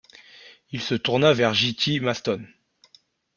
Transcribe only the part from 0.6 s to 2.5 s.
Il se tourna vers J.-T. Maston.